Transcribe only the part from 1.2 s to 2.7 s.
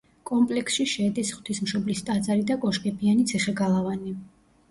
ღვთისმშობლის ტაძარი და